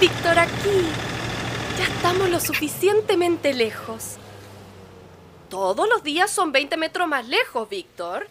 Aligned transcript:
Víctor, 0.00 0.38
aquí. 0.38 0.82
Ya 1.78 1.84
estamos 1.84 2.28
lo 2.28 2.38
suficientemente 2.38 3.54
lejos. 3.54 4.16
Todos 5.48 5.88
los 5.88 6.02
días 6.02 6.30
son 6.30 6.52
20 6.52 6.76
metros 6.76 7.08
más 7.08 7.26
lejos, 7.26 7.66
Víctor. 7.68 8.28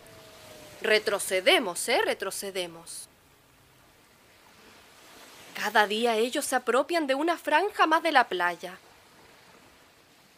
Retrocedemos, 0.81 1.89
¿eh? 1.89 2.02
Retrocedemos. 2.05 3.08
Cada 5.55 5.88
día 5.88 6.17
ellos 6.17 6.45
se 6.45 6.55
apropian 6.55 7.08
de 7.08 7.16
una 7.16 7.36
franja 7.36 7.88
más 7.88 8.03
de 8.03 8.11
la 8.11 8.27
playa. 8.27 8.77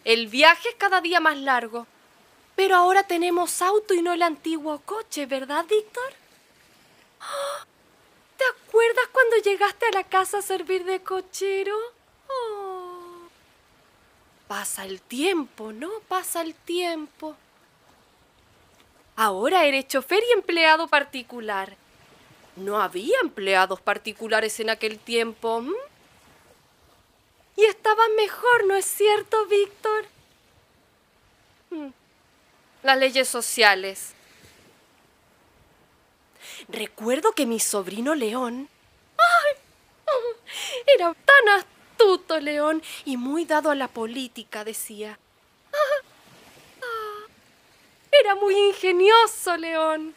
El 0.06 0.28
viaje 0.28 0.70
es 0.70 0.76
cada 0.76 1.02
día 1.02 1.20
más 1.20 1.38
largo. 1.38 1.88
Pero 2.56 2.78
ahora 2.78 3.04
tenemos 3.04 3.62
auto 3.62 3.94
y 3.94 4.02
no 4.02 4.14
el 4.14 4.22
antiguo 4.22 4.80
coche, 4.86 5.26
¿verdad, 5.26 5.66
Víctor? 5.66 6.14
¿Te 7.20 7.77
acuerdas 8.77 9.08
cuando 9.12 9.38
llegaste 9.38 9.86
a 9.88 9.91
la 9.91 10.04
casa 10.04 10.38
a 10.38 10.41
servir 10.44 10.84
de 10.86 11.02
cochero? 11.02 11.76
Oh. 12.30 13.27
Pasa 14.48 14.86
el 14.86 15.02
tiempo, 15.02 15.72
¿no? 15.72 15.90
Pasa 16.08 16.41
el 16.41 16.53
tiempo. 16.53 17.36
Ahora 19.16 19.66
eres 19.66 19.88
chofer 19.88 20.22
y 20.30 20.34
empleado 20.34 20.88
particular. 20.88 21.75
No 22.56 22.80
había 22.80 23.19
empleados 23.22 23.81
particulares 23.81 24.59
en 24.59 24.69
aquel 24.69 25.00
tiempo. 25.00 25.64
Y 27.56 27.66
estaban 27.66 28.16
mejor, 28.16 28.67
¿no 28.67 28.75
es 28.75 28.86
cierto, 28.86 29.44
Víctor? 29.47 30.06
Mm. 31.72 31.89
Las 32.84 32.97
leyes 33.00 33.28
sociales. 33.28 34.14
Recuerdo 36.70 37.32
que 37.32 37.46
mi 37.46 37.60
sobrino 37.60 38.16
León... 38.16 38.70
¡Ay! 39.18 39.54
Era 40.96 41.14
tan 41.14 41.50
astuto, 41.59 42.40
León, 42.40 42.82
y 43.06 43.18
muy 43.18 43.46
dado 43.46 43.72
a 43.72 43.76
la 43.76 43.88
política, 43.88 44.64
decía. 44.64 45.18
Era 48.12 48.36
muy 48.36 48.56
ingenioso, 48.56 49.58
León. 49.58 50.16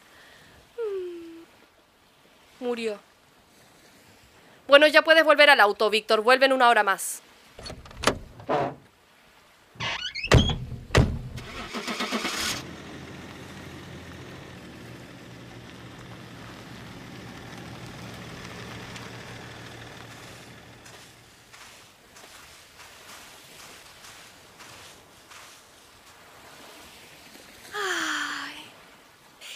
Mm. 0.77 2.65
Murió. 2.65 2.99
Bueno, 4.69 4.87
ya 4.87 5.03
puedes 5.03 5.25
volver 5.25 5.51
al 5.51 5.61
auto, 5.61 5.91
Víctor. 5.91 6.21
Vuelve 6.23 6.47
en 6.47 6.53
una 6.53 6.69
hora 6.69 6.83
más. 6.83 7.23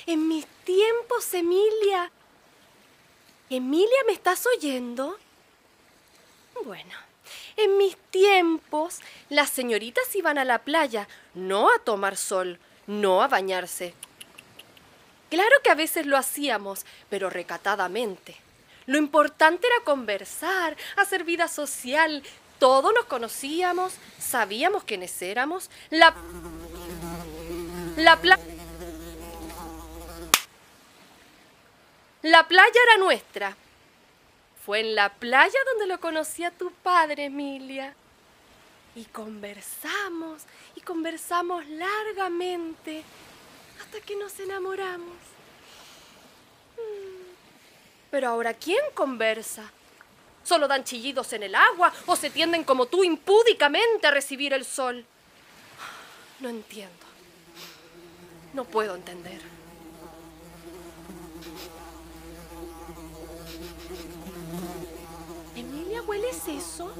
En 0.06 0.28
mis 0.28 0.46
tiempos, 0.64 1.23
Emilia. 1.34 2.10
Emilia, 3.50 3.98
¿me 4.06 4.12
estás 4.12 4.46
oyendo? 4.46 5.18
Bueno, 6.64 6.94
en 7.56 7.76
mis 7.76 7.96
tiempos, 8.10 9.00
las 9.28 9.50
señoritas 9.50 10.14
iban 10.14 10.38
a 10.38 10.44
la 10.44 10.60
playa, 10.60 11.08
no 11.34 11.68
a 11.68 11.78
tomar 11.78 12.16
sol, 12.16 12.58
no 12.86 13.22
a 13.22 13.28
bañarse. 13.28 13.94
Claro 15.30 15.56
que 15.62 15.70
a 15.70 15.74
veces 15.74 16.06
lo 16.06 16.16
hacíamos, 16.16 16.86
pero 17.10 17.28
recatadamente. 17.30 18.36
Lo 18.86 18.98
importante 18.98 19.66
era 19.66 19.84
conversar, 19.84 20.76
hacer 20.96 21.24
vida 21.24 21.48
social. 21.48 22.22
Todos 22.58 22.94
nos 22.94 23.06
conocíamos, 23.06 23.94
sabíamos 24.18 24.84
quiénes 24.84 25.20
éramos. 25.22 25.70
La. 25.90 26.14
La. 27.96 28.18
La 32.24 32.48
playa 32.48 32.80
era 32.88 33.04
nuestra. 33.04 33.54
Fue 34.64 34.80
en 34.80 34.94
la 34.94 35.12
playa 35.12 35.58
donde 35.66 35.86
lo 35.86 36.00
conocí 36.00 36.42
a 36.42 36.50
tu 36.50 36.70
padre, 36.70 37.26
Emilia. 37.26 37.94
Y 38.96 39.04
conversamos, 39.04 40.44
y 40.74 40.80
conversamos 40.80 41.66
largamente, 41.66 43.02
hasta 43.78 44.00
que 44.00 44.16
nos 44.16 44.40
enamoramos. 44.40 45.16
Mm. 46.78 47.26
Pero 48.10 48.28
ahora, 48.30 48.54
¿quién 48.54 48.82
conversa? 48.94 49.70
¿Solo 50.44 50.66
dan 50.66 50.84
chillidos 50.84 51.30
en 51.34 51.42
el 51.42 51.54
agua 51.54 51.92
o 52.06 52.16
se 52.16 52.30
tienden 52.30 52.64
como 52.64 52.86
tú 52.86 53.04
impúdicamente 53.04 54.06
a 54.06 54.12
recibir 54.12 54.54
el 54.54 54.64
sol? 54.64 55.04
No 56.40 56.48
entiendo. 56.48 57.04
No 58.54 58.64
puedo 58.64 58.94
entender. 58.94 59.42
Hueles 66.14 66.46
eso? 66.46 66.92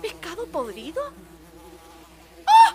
¿Pescado 0.00 0.46
podrido? 0.46 1.12
¡Oh! 2.46 2.74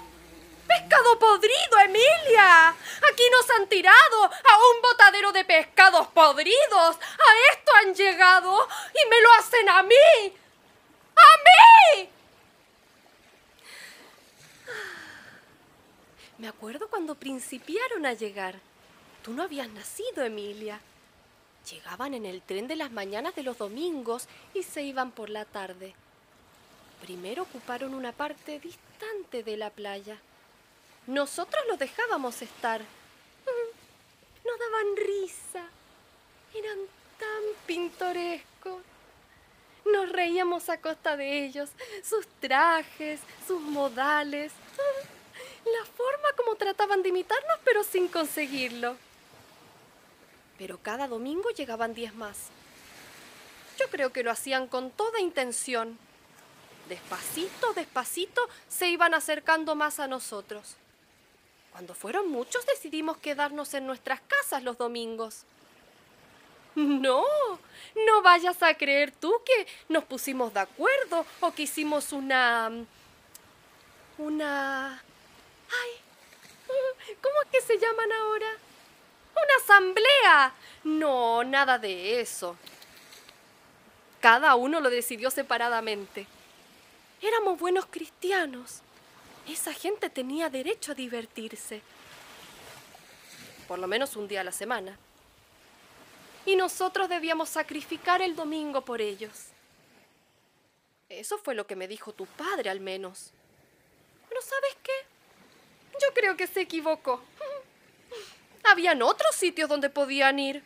¡Pescado 0.67 1.17
podrido, 1.17 1.79
Emilia! 1.85 2.69
Aquí 2.69 3.23
nos 3.31 3.49
han 3.51 3.67
tirado 3.67 4.25
a 4.25 4.57
un 4.73 4.81
botadero 4.81 5.31
de 5.31 5.45
pescados 5.45 6.07
podridos. 6.07 6.97
A 6.97 7.53
esto 7.53 7.71
han 7.81 7.95
llegado 7.95 8.67
y 8.93 9.09
me 9.09 9.21
lo 9.21 9.33
hacen 9.39 9.69
a 9.69 9.83
mí. 9.83 10.35
¡A 11.15 11.29
mí! 11.45 12.09
Me 16.39 16.49
acuerdo 16.49 16.89
cuando 16.89 17.15
principiaron 17.15 18.05
a 18.05 18.13
llegar. 18.13 18.59
Tú 19.23 19.31
no 19.31 19.43
habías 19.43 19.69
nacido, 19.69 20.23
Emilia. 20.23 20.81
Llegaban 21.69 22.13
en 22.13 22.25
el 22.25 22.41
tren 22.41 22.67
de 22.67 22.75
las 22.75 22.91
mañanas 22.91 23.35
de 23.35 23.43
los 23.43 23.57
domingos 23.57 24.27
y 24.53 24.63
se 24.63 24.83
iban 24.83 25.11
por 25.11 25.29
la 25.29 25.45
tarde. 25.45 25.95
Primero 27.01 27.43
ocuparon 27.43 27.93
una 27.93 28.11
parte 28.11 28.59
distante 28.59 29.43
de 29.43 29.57
la 29.57 29.69
playa. 29.69 30.17
Nosotros 31.07 31.63
los 31.67 31.79
dejábamos 31.79 32.41
estar. 32.41 32.81
Nos 34.45 34.59
daban 34.59 34.95
risa. 34.97 35.65
Eran 36.53 36.77
tan 37.19 37.43
pintorescos. 37.65 38.81
Nos 39.85 40.11
reíamos 40.11 40.69
a 40.69 40.79
costa 40.81 41.15
de 41.15 41.45
ellos, 41.45 41.69
sus 42.03 42.25
trajes, 42.39 43.19
sus 43.47 43.61
modales, 43.61 44.51
la 45.65 45.85
forma 45.85 46.29
como 46.35 46.55
trataban 46.55 47.03
de 47.03 47.09
imitarnos 47.09 47.59
pero 47.63 47.83
sin 47.83 48.07
conseguirlo. 48.07 48.97
Pero 50.57 50.77
cada 50.81 51.07
domingo 51.07 51.49
llegaban 51.49 51.93
diez 51.93 52.13
más. 52.15 52.49
Yo 53.77 53.89
creo 53.89 54.13
que 54.13 54.23
lo 54.23 54.31
hacían 54.31 54.67
con 54.67 54.91
toda 54.91 55.19
intención. 55.19 55.97
Despacito, 56.87 57.73
despacito 57.73 58.41
se 58.69 58.87
iban 58.89 59.13
acercando 59.13 59.75
más 59.75 59.99
a 59.99 60.07
nosotros. 60.07 60.75
Cuando 61.71 61.93
fueron 61.93 62.29
muchos 62.29 62.65
decidimos 62.65 63.17
quedarnos 63.17 63.73
en 63.73 63.85
nuestras 63.85 64.21
casas 64.21 64.63
los 64.63 64.77
domingos. 64.77 65.43
No, 66.75 67.25
no 68.05 68.21
vayas 68.21 68.61
a 68.61 68.75
creer 68.75 69.11
tú 69.11 69.33
que 69.45 69.67
nos 69.89 70.03
pusimos 70.03 70.53
de 70.53 70.59
acuerdo 70.61 71.25
o 71.39 71.51
que 71.53 71.63
hicimos 71.63 72.11
una... 72.11 72.69
una... 74.17 74.91
Ay, 75.69 75.91
¿cómo 77.21 77.35
es 77.43 77.49
que 77.51 77.61
se 77.61 77.77
llaman 77.77 78.11
ahora? 78.11 78.47
¡Una 79.35 79.55
asamblea! 79.63 80.53
No, 80.83 81.43
nada 81.43 81.77
de 81.77 82.21
eso. 82.21 82.57
Cada 84.21 84.55
uno 84.55 84.79
lo 84.79 84.89
decidió 84.89 85.29
separadamente. 85.29 86.27
Éramos 87.21 87.59
buenos 87.59 87.85
cristianos. 87.85 88.81
Esa 89.47 89.73
gente 89.73 90.09
tenía 90.09 90.49
derecho 90.49 90.93
a 90.93 90.95
divertirse. 90.95 91.81
Por 93.67 93.79
lo 93.79 93.87
menos 93.87 94.15
un 94.15 94.27
día 94.27 94.41
a 94.41 94.43
la 94.43 94.51
semana. 94.51 94.97
Y 96.45 96.55
nosotros 96.55 97.09
debíamos 97.09 97.49
sacrificar 97.49 98.21
el 98.21 98.35
domingo 98.35 98.81
por 98.81 99.01
ellos. 99.01 99.47
Eso 101.09 101.37
fue 101.37 101.55
lo 101.55 101.67
que 101.67 101.75
me 101.75 101.87
dijo 101.87 102.13
tu 102.13 102.25
padre, 102.25 102.69
al 102.69 102.79
menos. 102.79 103.31
Pero 104.29 104.41
¿sabes 104.41 104.77
qué? 104.83 104.91
Yo 106.01 106.13
creo 106.13 106.35
que 106.35 106.47
se 106.47 106.61
equivocó. 106.61 107.21
Habían 108.75 109.01
otros 109.03 109.33
sitios 109.33 109.69
donde 109.69 109.89
podían 109.89 110.37
ir. 110.37 110.61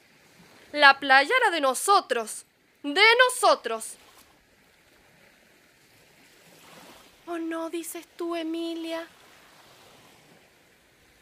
La 0.71 0.97
playa 0.97 1.31
era 1.41 1.51
de 1.51 1.61
nosotros. 1.61 2.43
De 2.81 3.03
nosotros. 3.27 3.97
¿O 7.27 7.37
no 7.37 7.69
dices 7.69 8.07
tú, 8.17 8.35
Emilia? 8.35 9.05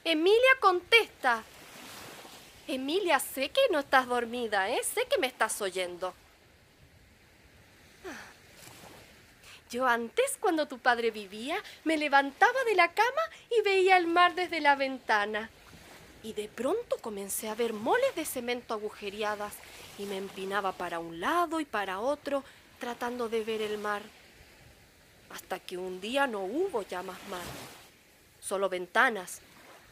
Emilia 0.06 0.52
contesta. 0.62 1.44
Emilia, 2.70 3.20
sé 3.20 3.50
que 3.50 3.60
no 3.70 3.80
estás 3.80 4.08
dormida, 4.08 4.70
¿eh? 4.70 4.80
Sé 4.82 5.06
que 5.10 5.18
me 5.18 5.28
estás 5.28 5.62
oyendo. 5.62 6.14
Yo 9.70 9.86
antes, 9.86 10.38
cuando 10.40 10.70
tu 10.70 10.80
padre 10.80 11.12
vivía, 11.12 11.62
me 11.84 11.98
levantaba 11.98 12.64
de 12.64 12.76
la 12.76 12.94
cama 12.94 13.22
y 13.50 13.62
veía 13.64 13.98
el 13.98 14.08
mar 14.08 14.36
desde 14.36 14.62
la 14.62 14.78
ventana. 14.78 15.50
Y 16.24 16.34
de 16.34 16.48
pronto 16.48 16.98
comencé 16.98 17.50
a 17.50 17.56
ver 17.56 17.74
moles 17.74 18.16
de 18.16 18.26
cemento 18.26 18.74
agujereadas 18.74 19.54
y 19.98 20.06
me 20.06 20.18
empinaba 20.18 20.72
para 20.72 21.00
un 21.00 21.20
lado 21.20 21.60
y 21.60 21.66
para 21.66 22.00
otro 22.00 22.44
tratando 22.80 23.30
de 23.30 23.44
ver 23.44 23.62
el 23.62 23.78
mar. 23.78 24.02
Hasta 25.30 25.60
que 25.60 25.78
un 25.78 26.00
día 26.02 26.28
no 26.28 26.42
hubo 26.42 26.84
ya 26.84 27.04
más 27.04 27.18
mar, 27.28 27.42
solo 28.40 28.70
ventanas. 28.70 29.42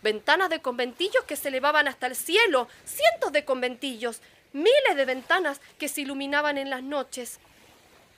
Ventanas 0.01 0.50
de 0.50 0.62
conventillos 0.62 1.24
que 1.24 1.36
se 1.36 1.48
elevaban 1.48 1.88
hasta 1.88 2.07
el 2.07 2.16
cielo, 2.16 2.68
cientos 2.86 3.31
de 3.31 3.44
conventillos, 3.44 4.22
miles 4.54 4.95
de 4.95 5.06
ventanas 5.06 5.60
que 5.77 5.89
se 5.89 6.01
iluminaban 6.01 6.57
en 6.57 6.69
las 6.69 6.83
noches. 6.83 7.39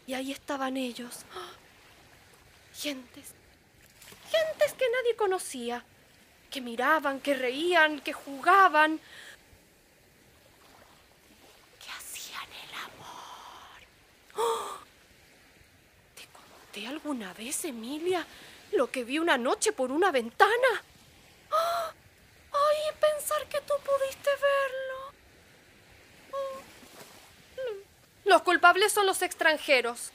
Y 0.05 0.13
ahí 0.13 0.31
estaban 0.31 0.77
ellos. 0.77 1.19
Gentes. 2.77 3.33
Gentes 4.29 4.73
que 4.73 4.85
nadie 4.89 5.15
conocía. 5.15 5.83
Que 6.51 6.61
miraban, 6.61 7.19
que 7.19 7.33
reían, 7.33 7.99
que 7.99 8.13
jugaban. 8.13 8.99
Que 11.79 11.89
hacían 11.91 12.47
el 12.63 12.73
amor. 12.85 13.81
¿Te 16.15 16.27
conté 16.27 16.87
alguna 16.87 17.33
vez, 17.33 17.65
Emilia, 17.65 18.25
lo 18.71 18.89
que 18.89 19.03
vi 19.03 19.19
una 19.19 19.37
noche 19.37 19.71
por 19.71 19.91
una 19.91 20.11
ventana? 20.11 20.83
¡Ay, 21.51 22.95
pensar 22.99 23.45
que 23.47 23.59
tú 23.61 23.73
pudiste 23.83 24.29
verlo! 24.29 25.13
Los 28.25 28.41
culpables 28.41 28.91
son 28.91 29.05
los 29.05 29.21
extranjeros. 29.21 30.11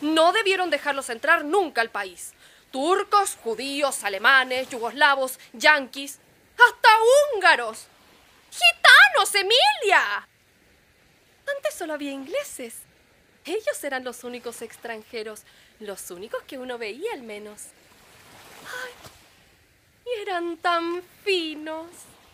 No 0.00 0.32
debieron 0.32 0.70
dejarlos 0.70 1.08
entrar 1.08 1.44
nunca 1.44 1.80
al 1.80 1.90
país. 1.90 2.32
Turcos, 2.70 3.36
judíos, 3.36 4.04
alemanes, 4.04 4.68
yugoslavos, 4.68 5.38
yanquis, 5.52 6.18
hasta 6.52 6.88
húngaros. 7.34 7.86
¡Gitanos, 8.50 9.34
Emilia! 9.34 10.28
Antes 11.56 11.74
solo 11.74 11.94
había 11.94 12.12
ingleses. 12.12 12.74
Ellos 13.44 13.82
eran 13.82 14.04
los 14.04 14.24
únicos 14.24 14.60
extranjeros, 14.60 15.42
los 15.80 16.10
únicos 16.10 16.42
que 16.42 16.58
uno 16.58 16.76
veía 16.76 17.12
al 17.14 17.22
menos. 17.22 17.68
¡Ay! 18.84 18.92
Y 20.04 20.20
eran 20.20 20.56
tan 20.58 21.02
finos. 21.24 21.86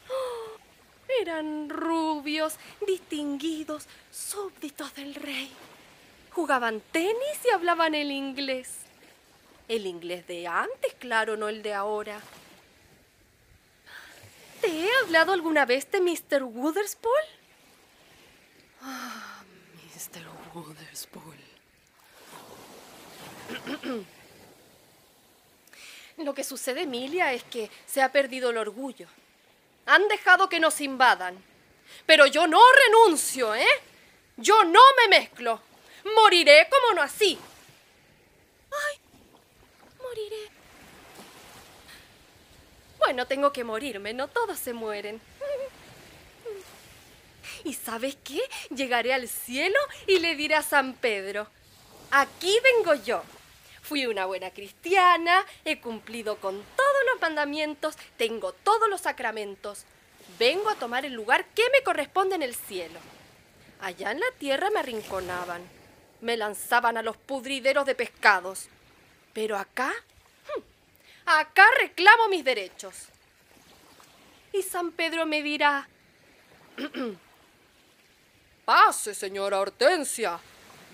Eran 1.20 1.68
rubios, 1.68 2.54
distinguidos, 2.86 3.86
súbditos 4.10 4.94
del 4.94 5.14
rey. 5.14 5.52
Jugaban 6.30 6.80
tenis 6.92 7.38
y 7.44 7.50
hablaban 7.50 7.94
el 7.94 8.10
inglés. 8.10 8.83
El 9.68 9.86
inglés 9.86 10.26
de 10.26 10.46
antes, 10.46 10.94
claro, 10.98 11.36
no 11.36 11.48
el 11.48 11.62
de 11.62 11.72
ahora. 11.72 12.20
¿Te 14.60 14.68
he 14.68 14.88
hablado 15.02 15.32
alguna 15.32 15.64
vez 15.64 15.90
de 15.90 16.00
Mr. 16.00 16.42
Wotherspool? 16.42 17.12
Ah, 18.82 19.42
Mr. 19.94 20.26
Wotherspool. 20.54 21.36
Lo 26.18 26.34
que 26.34 26.44
sucede, 26.44 26.82
Emilia, 26.82 27.32
es 27.32 27.42
que 27.44 27.70
se 27.86 28.02
ha 28.02 28.12
perdido 28.12 28.50
el 28.50 28.58
orgullo. 28.58 29.08
Han 29.86 30.06
dejado 30.08 30.48
que 30.48 30.60
nos 30.60 30.80
invadan. 30.80 31.42
Pero 32.06 32.26
yo 32.26 32.46
no 32.46 32.60
renuncio, 32.86 33.54
¿eh? 33.54 33.66
Yo 34.36 34.64
no 34.64 34.80
me 34.98 35.18
mezclo. 35.18 35.60
Moriré 36.14 36.68
como 36.70 36.94
no 36.94 37.02
así. 37.02 37.38
Ay, 38.70 38.98
Bueno, 42.98 43.26
tengo 43.26 43.52
que 43.52 43.64
morirme, 43.64 44.14
no 44.14 44.28
todos 44.28 44.58
se 44.58 44.72
mueren. 44.72 45.20
¿Y 47.64 47.74
sabes 47.74 48.16
qué? 48.24 48.40
Llegaré 48.74 49.12
al 49.12 49.28
cielo 49.28 49.78
y 50.06 50.18
le 50.18 50.36
diré 50.36 50.54
a 50.54 50.62
San 50.62 50.94
Pedro, 50.94 51.48
aquí 52.10 52.58
vengo 52.62 52.94
yo. 52.94 53.22
Fui 53.82 54.06
una 54.06 54.24
buena 54.24 54.50
cristiana, 54.50 55.44
he 55.64 55.80
cumplido 55.80 56.36
con 56.36 56.54
todos 56.54 57.02
los 57.12 57.20
mandamientos, 57.20 57.96
tengo 58.16 58.52
todos 58.52 58.88
los 58.88 59.02
sacramentos. 59.02 59.84
Vengo 60.38 60.70
a 60.70 60.74
tomar 60.74 61.04
el 61.04 61.12
lugar 61.12 61.44
que 61.48 61.62
me 61.70 61.82
corresponde 61.82 62.34
en 62.34 62.42
el 62.42 62.54
cielo. 62.54 62.98
Allá 63.80 64.12
en 64.12 64.20
la 64.20 64.30
tierra 64.38 64.70
me 64.70 64.80
arrinconaban, 64.80 65.62
me 66.22 66.38
lanzaban 66.38 66.96
a 66.96 67.02
los 67.02 67.18
pudrideros 67.18 67.84
de 67.84 67.94
pescados. 67.94 68.68
Pero 69.34 69.58
acá, 69.58 69.92
hmm, 70.46 70.60
acá 71.26 71.66
reclamo 71.80 72.28
mis 72.28 72.44
derechos. 72.44 73.08
Y 74.52 74.62
San 74.62 74.92
Pedro 74.92 75.26
me 75.26 75.42
dirá, 75.42 75.88
Pase, 78.64 79.14
señora 79.14 79.60
Hortensia. 79.60 80.38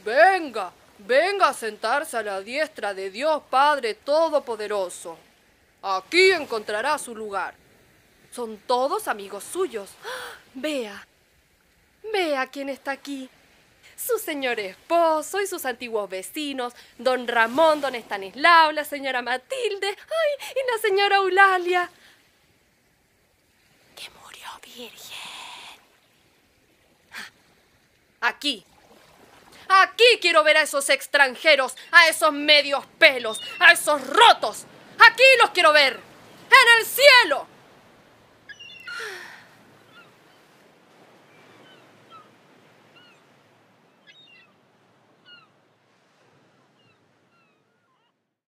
Venga, 0.04 0.72
venga 0.98 1.48
a 1.48 1.54
sentarse 1.54 2.16
a 2.16 2.22
la 2.22 2.40
diestra 2.40 2.92
de 2.94 3.10
Dios 3.10 3.42
Padre 3.48 3.94
Todopoderoso. 3.94 5.16
Aquí 5.82 6.32
encontrará 6.32 6.98
su 6.98 7.14
lugar. 7.14 7.54
Son 8.32 8.58
todos 8.66 9.06
amigos 9.06 9.44
suyos. 9.44 9.90
Vea, 10.54 11.06
vea 12.12 12.44
quién 12.48 12.68
está 12.68 12.90
aquí. 12.90 13.30
Su 14.06 14.18
señor 14.18 14.58
esposo 14.58 15.40
y 15.40 15.46
sus 15.46 15.64
antiguos 15.66 16.08
vecinos, 16.08 16.72
don 16.96 17.28
Ramón, 17.28 17.80
don 17.80 17.94
Estanislao, 17.94 18.72
la 18.72 18.84
señora 18.84 19.20
Matilde, 19.20 19.88
y 19.90 20.72
la 20.72 20.78
señora 20.80 21.16
Eulalia, 21.16 21.90
que 23.94 24.08
murió 24.10 24.48
virgen. 24.62 25.18
Aquí, 28.22 28.64
aquí 29.68 30.04
quiero 30.20 30.44
ver 30.44 30.56
a 30.56 30.62
esos 30.62 30.88
extranjeros, 30.88 31.76
a 31.92 32.08
esos 32.08 32.32
medios 32.32 32.84
pelos, 32.98 33.40
a 33.58 33.72
esos 33.72 34.04
rotos. 34.06 34.64
Aquí 34.98 35.24
los 35.40 35.50
quiero 35.50 35.72
ver, 35.72 35.92
en 35.92 36.78
el 36.80 36.86
cielo. 36.86 37.49